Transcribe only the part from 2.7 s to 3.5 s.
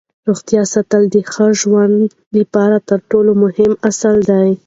تر ټولو